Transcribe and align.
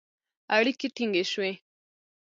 اړیکې 0.55 0.87
ټینګې 0.95 1.23
شوې 1.31 1.51